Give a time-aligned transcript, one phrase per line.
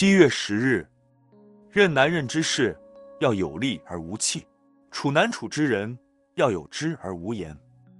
[0.00, 0.88] 七月十日，
[1.70, 2.74] 任难任之事，
[3.18, 4.40] 要有力而无气；
[4.90, 5.98] 处难处之人，
[6.36, 7.54] 要有知而无言；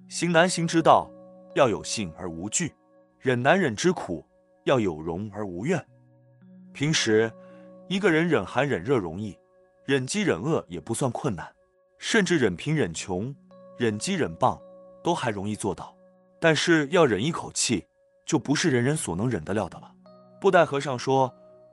[0.09, 1.11] 行难行之道，
[1.55, 2.71] 要有信而无惧；
[3.19, 4.25] 忍难忍之苦，
[4.65, 5.87] 要有容而无怨。
[6.73, 7.31] 平时
[7.87, 9.37] 一个人忍寒忍热容易，
[9.85, 11.55] 忍饥忍饿也不算困难，
[11.99, 13.37] 甚至忍贫忍穷、
[13.77, 14.59] 忍饥忍棒
[15.05, 15.95] 都还容易做到。
[16.41, 17.85] 但是要忍一口气，
[18.25, 19.93] 就不是人人所能忍得了的了。
[20.41, 21.31] 布袋和尚说：“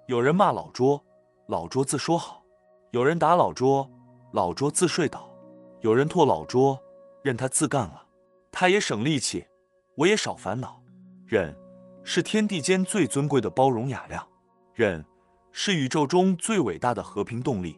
[0.07, 1.03] 有人骂老拙，
[1.47, 2.41] 老拙自说好；
[2.91, 3.89] 有人打老拙，
[4.31, 5.29] 老拙自睡倒；
[5.81, 6.81] 有人唾老拙，
[7.21, 8.05] 任他自干了，
[8.49, 9.45] 他也省力气，
[9.95, 10.81] 我也少烦恼。
[11.25, 11.53] 忍
[12.05, 14.25] 是天地间最尊贵的包容雅量，
[14.73, 15.03] 忍
[15.51, 17.77] 是宇宙中最伟大的和平动力。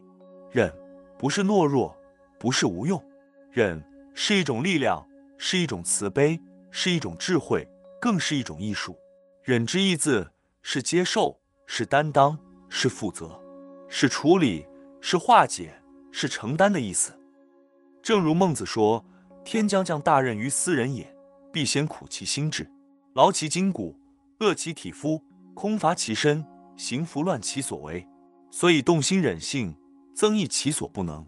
[0.52, 0.72] 忍
[1.18, 1.96] 不是懦弱，
[2.38, 3.02] 不是无用，
[3.50, 5.04] 忍是一种力量，
[5.36, 6.40] 是一种慈悲。”
[6.72, 7.68] 是一种智慧，
[8.00, 8.96] 更是一种艺术。
[9.42, 10.30] 忍之意字
[10.62, 11.39] 是接受，
[11.72, 12.36] 是担当，
[12.68, 13.40] 是负责，
[13.88, 14.66] 是处理，
[15.00, 15.72] 是化解，
[16.10, 17.16] 是承担的意思。
[18.02, 19.04] 正如孟子说
[19.46, 21.16] ：“天将降大任于斯人也，
[21.52, 22.68] 必先苦其心志，
[23.12, 23.96] 劳其筋骨，
[24.40, 25.22] 饿其体肤，
[25.54, 26.44] 空乏其身，
[26.76, 28.04] 行拂乱其所为，
[28.50, 29.72] 所以动心忍性，
[30.12, 31.24] 增益其所不能。”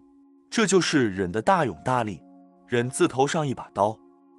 [0.50, 2.20] 这就是忍的大勇大力。
[2.66, 3.96] 忍字头上一把刀。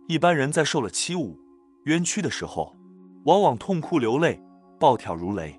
[0.10, 1.38] 一般人在受了欺侮、
[1.86, 2.76] 冤屈的时候，
[3.24, 4.44] 往往痛哭流泪、
[4.78, 5.58] 暴跳如雷。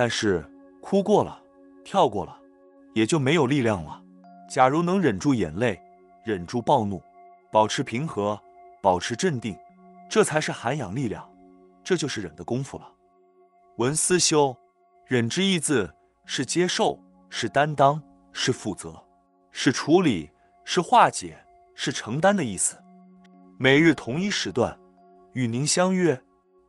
[0.00, 0.42] 但是
[0.80, 1.38] 哭过了、
[1.84, 2.34] 跳过了，
[2.94, 4.02] 也就没有力量了。
[4.48, 5.78] 假如能忍住眼泪，
[6.24, 7.02] 忍住暴怒，
[7.52, 8.40] 保持平和，
[8.80, 9.54] 保持镇定，
[10.08, 11.30] 这才是涵养力量。
[11.84, 12.90] 这就是忍的功夫了。
[13.76, 14.56] 文思修，
[15.04, 16.98] 忍之意字是接受，
[17.28, 19.04] 是担当，是负责，
[19.52, 20.30] 是处理，
[20.64, 21.36] 是化解，
[21.74, 22.82] 是承担的意思。
[23.58, 24.80] 每日同一时段，
[25.34, 26.18] 与您相约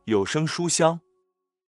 [0.04, 1.00] 有声书香。